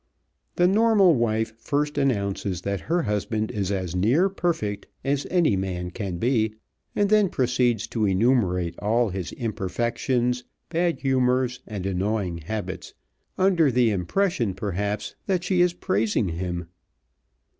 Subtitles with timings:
[0.55, 5.91] The normal wife first announces that her husband is as near perfect as any man
[5.91, 6.55] can be,
[6.95, 12.95] and then proceeds to enumerate all his imperfections, bad humors, and annoying habits,
[13.37, 16.65] under the impression, perhaps, that she is praising him.